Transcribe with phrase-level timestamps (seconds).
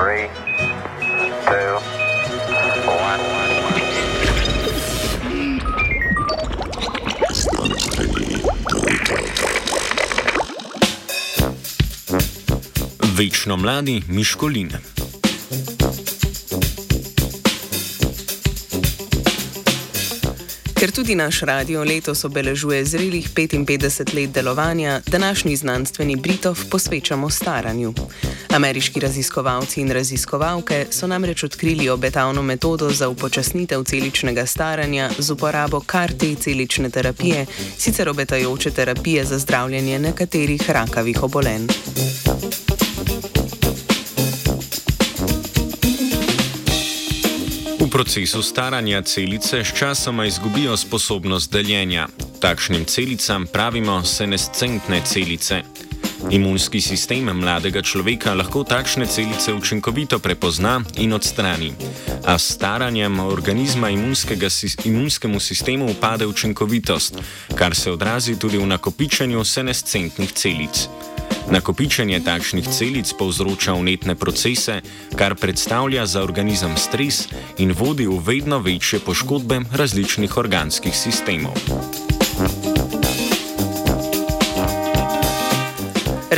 [0.00, 0.28] Three,
[1.44, 1.76] two,
[2.88, 3.20] one.
[13.16, 14.72] Večno mladi Miškolin.
[20.80, 27.94] Ker tudi naš radio letos obeležuje zrelih 55 let delovanja, današnji znanstveni Britov posvečamo staranju.
[28.50, 35.80] Ameriški raziskovalci in raziskovalke so namreč odkrili obetavno metodo za upočasnitev celičnega staranja z uporabo
[35.80, 37.46] kar-te celične terapije,
[37.78, 41.66] sicer obetajoče terapije za zdravljenje nekaterih rakavih obolenj.
[47.80, 52.08] V procesu staranja celice sčasoma izgubijo sposobnost deljenja.
[52.40, 55.62] Takšnim celicam pravimo senescentne celice.
[56.30, 61.72] Imunski sistem mladega človeka lahko takšne celice učinkovito prepozna in odstrani.
[62.26, 63.88] A s staranjem organizma
[64.84, 67.16] imunskemu sistemu upade učinkovitost,
[67.54, 70.88] kar se odrazi tudi v nakopičenju senescentnih celic.
[71.50, 74.82] Nakopičenje takšnih celic povzroča unetne procese,
[75.16, 77.26] kar predstavlja za organizem stres
[77.58, 81.56] in vodi v vedno večje poškodbe različnih organskih sistemov.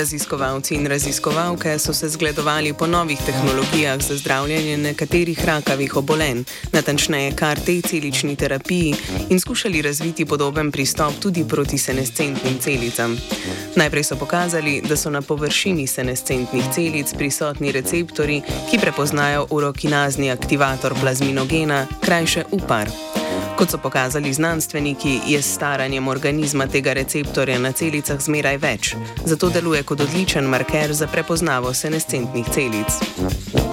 [0.00, 7.32] Raziskovalci in raziskovalke so se zgledovali po novih tehnologijah za zdravljenje nekaterih rakavih obolenj, natančneje
[7.36, 8.94] kar tej celični terapiji,
[9.28, 13.18] in skušali razviti podoben pristop tudi proti senescentnim celicam.
[13.76, 20.94] Najprej so pokazali, da so na površini senescentnih celic prisotni receptori, ki prepoznajo urokinazni aktivator
[21.00, 23.09] plazminogena, krajše UPAR.
[23.60, 28.94] Kot so pokazali znanstveniki, je s staranjem organizma tega receptorja na celicah zmeraj več,
[29.24, 33.69] zato deluje kot odličen marker za prepoznavo senescentnih celic.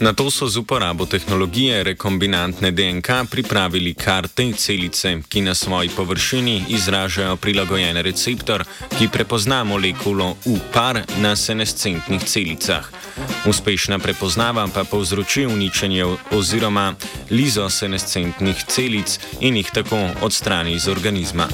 [0.00, 5.88] Na to so z uporabo tehnologije rekombinantne DNK pripravili kar te celice, ki na svoji
[5.88, 8.64] površini izražajo prilagojen receptor,
[8.98, 12.90] ki prepozna molekulo UPAR na senescentnih celicah.
[13.46, 16.94] Uspešna prepoznava pa povzroči uničenje oziroma
[17.30, 21.48] lizo senescentnih celic in jih tako odstrani iz organizma.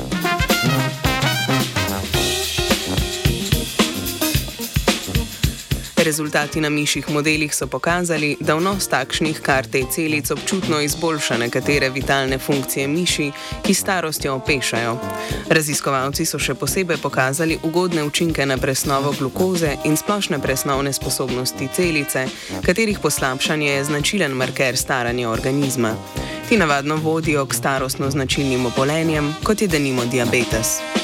[6.02, 12.38] Rezultati na mišjih modelih so pokazali, da vnos takšnih karte celic občutno izboljša nekatere vitalne
[12.38, 13.30] funkcije miši,
[13.62, 14.96] ki starostjo opešajo.
[15.50, 22.26] Raziskovalci so še posebej pokazali ugodne učinke na presnovo glukoze in splošne presnovne sposobnosti celice,
[22.66, 25.94] katerih poslabšanje je značilen marker staranja organizma.
[26.48, 31.01] Ti navadno vodijo k starostno značilnim obolenjem, kot je denimo diabetes.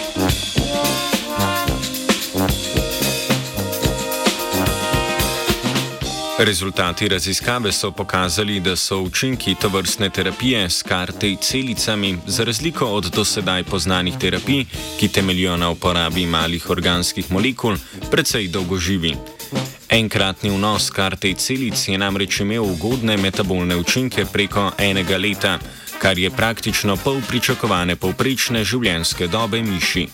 [6.39, 13.05] Rezultati raziskave so pokazali, da so učinki tovrstne terapije s kartej celicami, za razliko od
[13.15, 14.65] dosedaj poznanih terapij,
[15.01, 17.77] ki temeljijo na uporabi malih organskih molekul,
[18.11, 19.17] precej dolgoživi.
[19.89, 25.59] Enkratni vnos kartej celic je namreč imel ugodne metabolne učinke preko enega leta,
[25.99, 30.09] kar je praktično pol pričakovane povprečne življenjske dobe miši.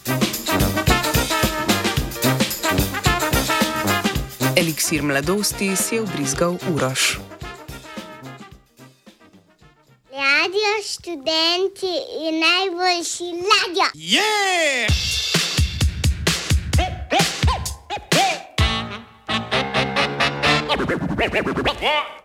[4.64, 7.18] Eliksir mladosti si je ubrizgal uroš.
[10.08, 11.92] Radio študenti
[12.24, 13.86] je najboljši radio.
[13.94, 14.88] Yeah!
[21.82, 22.23] What?